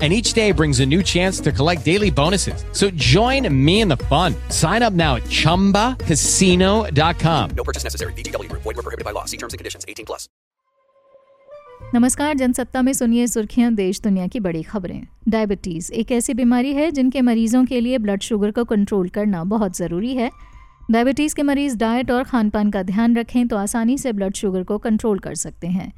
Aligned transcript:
and 0.00 0.12
each 0.12 0.32
day 0.32 0.50
brings 0.50 0.80
a 0.80 0.86
new 0.86 1.02
chance 1.02 1.38
to 1.40 1.52
collect 1.52 1.84
daily 1.84 2.10
bonuses. 2.10 2.64
So 2.72 2.90
join 2.90 3.46
me 3.54 3.82
in 3.82 3.88
the 3.88 3.98
fun. 4.10 4.34
Sign 4.48 4.82
up 4.82 4.94
now 4.94 5.16
at 5.16 5.24
ChumbaCasino.com. 5.24 7.50
No 7.50 7.62
purchase 7.62 7.84
necessary. 7.84 8.14
VGW 8.14 8.48
Group. 8.48 8.62
Void 8.62 8.74
were 8.74 8.82
prohibited 8.82 9.04
by 9.04 9.12
law. 9.12 9.26
See 9.26 9.36
terms 9.36 9.52
and 9.52 9.58
conditions. 9.58 9.84
18 9.86 10.06
plus. 10.06 10.28
नमस्कार 11.94 12.34
जनसत्ता 12.34 12.82
में 12.82 12.92
सुनिए 12.92 13.26
सुर्खियां 13.26 13.74
देश 13.74 14.00
दुनिया 14.00 14.26
की 14.26 14.40
बड़ी 14.40 14.62
खबरें 14.62 15.02
diabetes 15.28 15.92
एक 15.92 16.12
ऐसी 16.12 16.34
बीमारी 16.34 16.72
है 16.74 16.90
जिनके 16.90 17.20
मरीजों 17.20 17.64
के 17.64 17.80
लिए 17.80 17.98
ब्लड 17.98 18.22
शुगर 18.22 18.50
को 18.50 18.64
कंट्रोल 18.64 19.08
करना 19.16 19.42
बहुत 19.44 19.76
ज़रूरी 19.76 20.14
है 20.16 20.30
डायबिटीज़ 20.90 21.34
के 21.34 21.42
मरीज 21.42 21.76
डाइट 21.78 22.10
और 22.10 22.24
खान 22.24 22.50
पान 22.50 22.70
का 22.70 22.82
ध्यान 22.82 23.16
रखें 23.16 23.46
तो 23.48 23.56
आसानी 23.56 23.98
से 23.98 24.12
ब्लड 24.12 24.34
शुगर 24.34 24.62
को 24.70 24.78
कंट्रोल 24.78 25.18
कर 25.18 25.34
सकते 25.34 25.66
हैं 25.66 25.92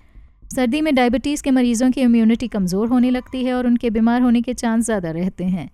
सर्दी 0.49 0.79
में 0.81 0.93
डायबिटीज़ 0.95 1.41
के 1.43 1.51
मरीजों 1.51 1.89
की 1.91 2.01
इम्यूनिटी 2.01 2.47
कमज़ोर 2.47 2.87
होने 2.87 3.09
लगती 3.09 3.43
है 3.45 3.53
और 3.53 3.67
उनके 3.67 3.89
बीमार 3.89 4.21
होने 4.21 4.41
के 4.41 4.53
चांस 4.53 4.85
ज़्यादा 4.85 5.09
रहते 5.11 5.43
हैं। 5.43 5.69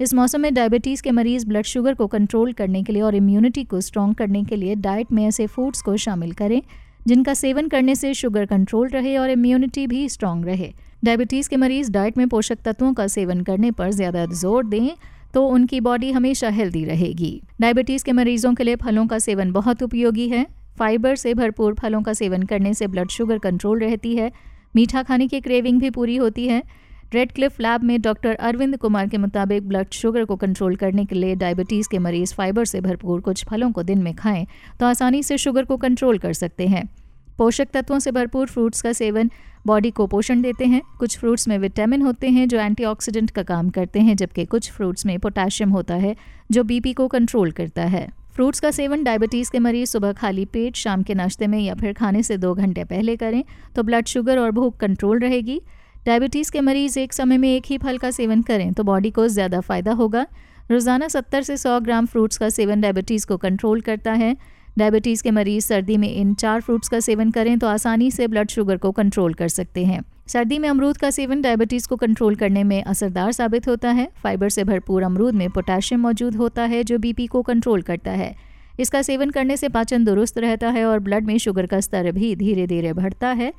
इस 0.00 0.14
मौसम 0.14 0.40
में 0.40 0.54
डायबिटीज़ 0.54 1.02
के 1.02 1.10
मरीज़ 1.10 1.46
ब्लड 1.46 1.64
शुगर 1.66 1.94
को 1.94 2.06
कंट्रोल 2.06 2.52
करने 2.52 2.82
के 2.82 2.92
लिए 2.92 3.02
और 3.02 3.14
इम्यूनिटी 3.14 3.64
को 3.64 3.80
स्ट्रॉन्ग 3.80 4.14
करने 4.16 4.42
के 4.44 4.56
लिए 4.56 4.74
डाइट 4.76 5.12
में 5.12 5.24
ऐसे 5.26 5.46
फूड्स 5.46 5.82
को 5.82 5.96
शामिल 5.96 6.32
करें, 6.32 6.60
जिनका 7.06 7.34
सेवन 7.34 7.68
करने 7.68 7.94
से 7.94 8.14
शुगर 8.14 8.46
कंट्रोल 8.46 8.88
रहे 8.88 9.16
और 9.18 9.30
इम्यूनिटी 9.30 9.86
भी 9.86 10.08
स्ट्रांग 10.08 10.44
रहे। 10.44 10.72
डायबिटीज़ 11.04 11.50
के 11.50 11.56
मरीज़ 11.56 11.92
डाइट 11.92 12.18
में 12.18 12.28
पोषक 12.28 12.62
तत्वों 12.64 12.92
का 12.94 13.06
सेवन 13.08 13.42
करने 13.42 13.70
पर 13.72 13.90
ज़्यादा 13.92 14.26
ज़ोर 14.26 14.66
दें 14.66 14.90
तो 15.34 15.46
उनकी 15.48 15.80
बॉडी 15.82 16.10
हमेशा 16.12 16.48
हेल्दी 16.50 16.84
रहेगी। 16.84 17.40
डायबिटीज़ 17.60 18.04
के 18.04 18.12
मरीजों 18.14 18.54
के 18.54 18.64
लिए 18.64 18.76
फलों 18.78 19.06
का 19.06 19.18
सेवन 19.20 19.52
बहुत 19.52 19.82
उपयोगी 19.82 20.28
है। 20.28 20.46
फाइबर 20.78 21.16
से 21.16 21.34
भरपूर 21.34 21.74
फलों 21.74 22.02
का 22.02 22.12
सेवन 22.12 22.42
करने 22.42 22.74
से 22.74 22.86
ब्लड 22.86 23.08
शुगर 23.08 23.38
कंट्रोल 23.38 23.78
रहती 23.78 24.16
है। 24.16 24.30
मीठा 24.76 25.02
खाने 25.02 25.28
की 25.28 25.40
क्रेविंग 25.40 25.80
भी 25.80 25.90
पूरी 25.90 26.16
होती 26.16 26.46
है। 26.48 26.62
रेड 27.14 27.32
क्लिफ 27.32 27.60
लैब 27.60 27.82
में 27.82 28.00
डॉक्टर 28.02 28.34
अरविंद 28.34 28.76
कुमार 28.76 29.08
के 29.08 29.18
मुताबिक 29.18 29.68
ब्लड 29.68 29.90
शुगर 29.92 30.24
को 30.24 30.36
कंट्रोल 30.36 30.76
करने 30.76 31.04
के 31.04 31.14
लिए 31.14 31.34
डायबिटीज़ 31.34 31.88
के 31.88 31.98
मरीज़ 31.98 32.34
फाइबर 32.34 32.64
से 32.64 32.80
भरपूर 32.80 33.20
कुछ 33.20 33.44
फलों 33.44 33.70
को 33.72 33.82
दिन 33.82 34.02
में 34.02 34.14
खाएँ 34.14 34.46
तो 34.80 34.86
आसानी 34.86 35.22
से 35.22 35.38
शुगर 35.38 35.64
को 35.64 35.76
कंट्रोल 35.76 36.18
कर 36.18 36.32
सकते 36.32 36.66
हैं। 36.66 36.88
पोषक 37.38 37.68
तत्वों 37.72 37.98
से 37.98 38.10
भरपूर 38.10 38.46
फ्रूट्स 38.46 38.82
का 38.82 38.92
सेवन 38.92 39.30
बॉडी 39.66 39.90
को 39.90 40.06
पोषण 40.06 40.42
देते 40.42 40.64
हैं। 40.64 40.82
कुछ 40.98 41.18
फ्रूट्स 41.18 41.48
में 41.48 41.58
विटामिन 41.58 42.02
होते 42.02 42.28
हैं 42.28 42.48
जो 42.48 42.58
एंटीऑक्सीडेंट 42.58 43.30
का 43.30 43.42
काम 43.42 43.70
करते 43.70 44.00
हैं, 44.00 44.16
जबकि 44.16 44.44
कुछ 44.44 44.70
फ्रूट्स 44.72 45.06
में 45.06 45.18
पोटाशियम 45.18 45.70
होता 45.70 45.94
है, 45.94 46.16
जो 46.50 46.64
बीपी 46.64 46.92
को 46.92 47.08
कंट्रोल 47.08 47.50
करता 47.50 47.82
है। 47.82 48.23
फ्रूट्स 48.34 48.60
का 48.60 48.70
सेवन 48.70 49.02
डायबिटीज़ 49.04 49.50
के 49.50 49.58
मरीज़ 49.58 49.90
सुबह 49.90 50.12
खाली 50.12 50.44
पेट, 50.44 50.76
शाम 50.76 51.02
के 51.02 51.14
नाश्ते 51.14 51.46
में 51.46 51.58
या 51.58 51.74
फिर 51.74 51.92
खाने 51.92 52.22
से 52.22 52.36
दो 52.36 52.52
घंटे 52.54 52.84
पहले 52.84 53.16
करें 53.16 53.42
तो 53.76 53.82
ब्लड 53.82 54.06
शुगर 54.06 54.38
और 54.38 54.50
भूख 54.50 54.76
कंट्रोल 54.76 55.18
रहेगी। 55.18 55.60
डायबिटीज़ 56.06 56.50
के 56.52 56.60
मरीज़ 56.60 56.98
एक 56.98 57.12
समय 57.12 57.38
में 57.38 57.48
एक 57.48 57.66
ही 57.66 57.78
फल 57.78 57.98
का 57.98 58.10
सेवन 58.10 58.42
करें 58.42 58.72
तो 58.72 58.84
बॉडी 58.84 59.10
को 59.10 59.26
ज़्यादा 59.28 59.60
फ़ायदा 59.60 59.92
होगा। 59.92 60.26
रोज़ाना 60.70 61.08
70 61.08 61.42
से 61.42 61.56
100 61.56 61.78
ग्राम 61.80 62.06
फ्रूट्स 62.06 62.38
का 62.38 62.48
सेवन 62.48 62.80
डायबिटीज़ 62.80 63.26
को 63.26 63.36
कंट्रोल 63.36 63.80
करता 63.80 64.12
है। 64.14 64.36
डायबिटीज़ 64.78 65.22
के 65.22 65.30
मरीज़ 65.30 65.66
सर्दी 65.66 65.96
में 65.96 66.10
इन 66.10 66.34
चार 66.34 66.60
फ्रूट्स 66.60 66.88
का 66.88 67.00
सेवन 67.00 67.30
करें 67.30 67.58
तो 67.58 67.66
आसानी 67.68 68.10
से 68.10 68.26
ब्लड 68.28 68.50
शुगर 68.50 68.76
को 68.76 68.92
कंट्रोल 68.92 69.34
कर 69.34 69.48
सकते 69.50 69.84
हैं। 69.84 70.02
सर्दी 70.26 70.58
में 70.58 70.68
अमरूद 70.68 70.96
का 70.96 71.10
सेवन 71.10 71.42
डायबिटीज़ 71.42 71.88
को 71.88 71.96
कंट्रोल 71.96 72.34
करने 72.34 72.64
में 72.64 72.82
असरदार 72.82 73.32
साबित 73.32 73.68
होता 73.68 73.90
है। 73.90 74.08
फाइबर 74.22 74.48
से 74.48 74.64
भरपूर 74.64 75.02
अमरूद 75.02 75.34
में 75.34 75.50
पोटाशियम 75.50 76.00
मौजूद 76.00 76.36
होता 76.36 76.62
है, 76.62 76.84
जो 76.84 76.98
बीपी 76.98 77.26
को 77.26 77.42
कंट्रोल 77.42 77.82
करता 77.82 78.10
है। 78.10 78.36
इसका 78.80 79.02
सेवन 79.02 79.30
करने 79.30 79.56
से 79.56 79.68
पाचन 79.68 80.04
दुरुस्त 80.04 80.38
रहता 80.38 80.70
है 80.70 80.84
और 80.84 80.98
ब्लड 80.98 81.26
में 81.26 81.38
शुगर 81.38 81.66
का 81.66 81.80
स्तर 81.80 82.12
भी 82.12 82.36
धीरे 82.36 82.66
धीरे 82.66 82.92
बढ़ता 82.92 83.28
है। 83.28 83.52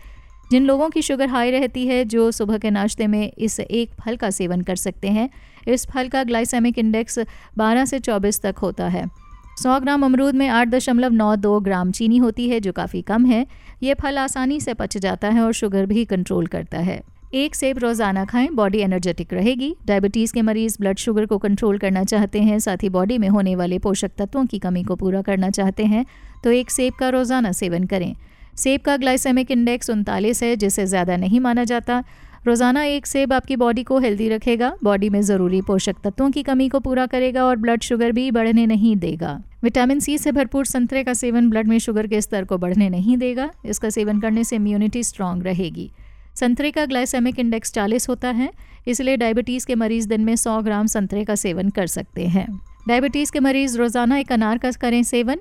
जिन 0.51 0.65
लोगों 0.65 0.89
की 0.89 1.01
शुगर 1.01 1.27
हाई 1.27 1.51
रहती 1.51 1.87
है, 1.87 2.05
जो 2.05 2.31
सुबह 2.31 2.57
के 2.57 2.69
नाश्ते 2.69 3.07
में 3.07 3.31
इस 3.37 3.59
एक 3.59 3.91
फल 4.05 4.15
का 4.15 4.29
सेवन 4.29 4.61
कर 4.61 4.75
सकते 4.75 5.07
हैं, 5.07 5.29
इस 5.67 5.87
फल 5.87 6.07
का 6.07 6.23
ग्लाइसेमिक 6.23 6.77
इंडेक्स 6.77 7.19
12 7.57 7.85
से 7.85 7.99
24 7.99 8.41
तक 8.41 8.55
होता 8.57 8.87
है। 8.87 9.24
100 9.57 9.79
ग्राम 9.79 10.05
अमरूद 10.05 10.35
में 10.35 10.47
आठ 10.49 10.67
दशमलव 10.67 11.13
नौ 11.13 11.35
दो 11.37 11.59
ग्राम 11.61 11.91
चीनी 11.91 12.17
होती 12.17 12.47
है, 12.49 12.59
जो 12.59 12.71
काफ़ी 12.73 13.01
कम 13.03 13.25
है। 13.25 13.45
ये 13.83 13.93
फल 13.93 14.17
आसानी 14.17 14.59
से 14.59 14.73
पच 14.73 14.97
जाता 14.99 15.29
है 15.29 15.41
और 15.41 15.53
शुगर 15.53 15.85
भी 15.85 16.05
कंट्रोल 16.05 16.47
करता 16.47 16.79
है। 16.79 17.01
एक 17.35 17.55
सेब 17.55 17.77
रोज़ाना 17.77 18.23
खाएँ, 18.25 18.49
बॉडी 18.51 18.79
एनर्जेटिक 18.79 19.33
रहेगी। 19.33 19.73
डायबिटीज़ 19.85 20.33
के 20.33 20.41
मरीज़ 20.41 20.77
ब्लड 20.79 20.97
शुगर 20.97 21.25
को 21.25 21.37
कंट्रोल 21.37 21.77
करना 21.77 22.03
चाहते 22.03 22.41
हैं, 22.41 22.59
साथ 22.59 22.83
ही 22.83 22.89
बॉडी 22.89 23.17
में 23.17 23.27
होने 23.29 23.55
वाले 23.55 23.79
पोषक 23.79 24.11
तत्वों 24.17 24.45
की 24.45 24.59
कमी 24.59 24.83
को 24.83 24.95
पूरा 24.95 25.21
करना 25.21 25.49
चाहते 25.51 25.85
हैं 25.85 26.05
तो 26.43 26.51
एक 26.51 26.71
सेब 26.71 26.93
का 26.93 27.09
रोज़ाना 27.09 27.51
सेवन 27.53 27.83
करें। 27.85 28.15
सेब 28.57 28.81
का 28.81 28.95
ग्लाइसेमिक 28.97 29.51
इंडेक्स 29.51 29.89
उनतालीस 29.89 30.43
है, 30.43 30.55
जिसे 30.55 30.85
ज़्यादा 30.85 31.17
नहीं 31.17 31.39
माना 31.39 31.63
जाता। 31.65 32.03
रोज़ाना 32.45 32.81
एक 32.83 33.05
सेब 33.07 33.31
आपकी 33.33 33.55
बॉडी 33.55 33.83
को 33.83 33.97
हेल्दी 33.99 34.27
रखेगा 34.29 34.71
बॉडी 34.83 35.09
में 35.09 35.21
ज़रूरी 35.21 35.61
पोषक 35.61 35.95
तत्वों 36.03 36.29
की 36.31 36.41
कमी 36.43 36.67
को 36.69 36.79
पूरा 36.79 37.05
करेगा 37.05 37.43
और 37.45 37.55
ब्लड 37.57 37.81
शुगर 37.81 38.11
भी 38.11 38.29
बढ़ने 38.31 38.65
नहीं 38.65 38.95
देगा। 38.97 39.31
विटामिन 39.63 39.99
सी 39.99 40.17
से 40.17 40.31
भरपूर 40.31 40.65
संतरे 40.65 41.03
का 41.03 41.13
सेवन 41.13 41.49
ब्लड 41.49 41.67
में 41.67 41.77
शुगर 41.79 42.07
के 42.07 42.19
स्तर 42.21 42.43
को 42.43 42.57
बढ़ने 42.57 42.89
नहीं 42.89 43.17
देगा, 43.17 43.49
इसका 43.65 43.89
सेवन 43.89 44.19
करने 44.19 44.43
से 44.43 44.55
इम्यूनिटी 44.55 45.03
स्ट्रांग 45.03 45.41
रहेगी। 45.43 45.89
संतरे 46.35 46.71
का 46.71 46.85
ग्लाइसेमिक 46.85 47.39
इंडेक्स 47.39 47.73
40 47.73 48.07
होता 48.09 48.29
है, 48.29 48.51
इसलिए 48.87 49.17
डायबिटीज़ 49.17 49.65
के 49.67 49.75
मरीज़ 49.75 50.07
दिन 50.07 50.21
में 50.21 50.35
100 50.35 50.61
ग्राम 50.61 50.87
संतरे 50.87 51.23
का 51.25 51.35
सेवन 51.37 51.69
कर 51.69 51.87
सकते 51.87 52.27
हैं। 52.27 52.47
डायबिटीज़ 52.87 53.31
के 53.31 53.39
मरीज़ 53.39 53.77
रोज़ाना 53.77 54.17
एक 54.17 54.31
अनार 54.31 54.57
का 54.57 54.71
करें 54.81 55.01
सेवन 55.03 55.39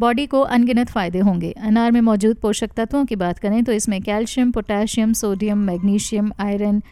बॉडी 0.00 0.26
को 0.26 0.40
अनगिनत 0.40 0.90
फ़ायदे 0.90 1.18
होंगे। 1.18 1.50
अनार 1.52 1.90
में 1.92 2.00
मौजूद 2.00 2.36
पोषक 2.36 2.70
तत्वों 2.76 3.04
की 3.04 3.16
बात 3.16 3.38
करें 3.38 3.64
तो 3.64 3.72
इसमें 3.72 4.02
calcium, 4.02 4.50
potassium, 4.50 5.12
sodium, 5.12 5.58
magnesium, 5.58 6.32
iron, 6.40 6.82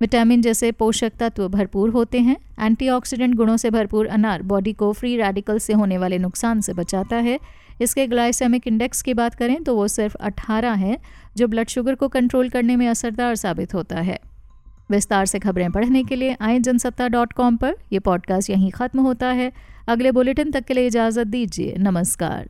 vitamin 0.00 0.42
जैसे 0.42 0.72
पोषक 0.72 1.12
तत्व 1.20 1.48
भरपूर 1.48 1.90
होते 1.90 2.18
हैं। 2.18 2.36
एंटीऑक्सीडेंट 2.60 3.34
गुणों 3.34 3.56
से 3.56 3.70
भरपूर 3.70 4.06
अनार 4.06 4.42
बॉडी 4.42 4.72
को 4.72 4.92
फ्री 4.92 5.16
रेडिकल 5.16 5.58
से 5.58 5.72
होने 5.72 5.98
वाले 5.98 6.18
नुकसान 6.18 6.60
से 6.60 6.72
बचाता 6.72 7.16
है। 7.16 7.38
इसके 7.80 8.06
ग्लाइसेमिक 8.06 8.66
इंडेक्स 8.66 9.02
की 9.02 9.14
बात 9.14 9.34
करें 9.34 9.62
तो 9.64 9.76
वो 9.76 9.88
सिर्फ़ 9.88 10.16
18 10.16 10.72
है, 10.72 10.98
जो 11.36 11.48
ब्लड 11.48 11.68
शुगर 11.68 11.94
को 11.94 12.08
कंट्रोल 12.08 12.48
करने 12.48 12.76
में 12.76 12.88
असरदार 12.88 13.34
साबित 13.34 13.74
होता 13.74 14.00
है। 14.00 14.18
विस्तार 14.90 15.26
से 15.26 15.38
खबरें 15.38 15.72
पढ़ने 15.72 16.04
के 16.04 16.16
लिए 16.16 16.36
आए 16.40 16.58
जनसत्ता 16.58 17.08
डॉट 17.08 17.32
कॉम 17.32 17.56
पर। 17.56 17.74
यह 17.92 18.00
पॉडकास्ट 18.00 18.50
यहीं 18.50 18.70
ख़त्म 18.70 19.00
होता 19.00 19.26
है। 19.26 19.52
अगले 19.88 20.12
बुलेटिन 20.12 20.50
तक 20.50 20.64
के 20.64 20.74
लिए 20.74 20.86
इजाज़त 20.86 21.26
दीजिए। 21.26 21.74
नमस्कार। 21.78 22.48